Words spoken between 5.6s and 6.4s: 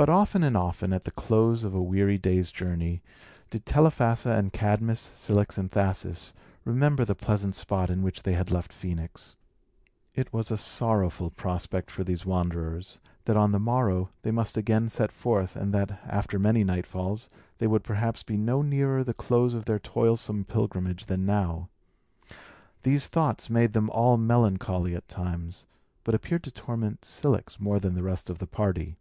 Thasus,